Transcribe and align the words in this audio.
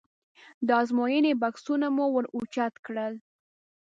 د 0.67 0.69
ازموینې 0.81 1.33
بکسونه 1.41 1.87
مو 1.95 2.05
ور 2.13 2.25
اوچت 2.35 2.73
کړل. 2.85 3.13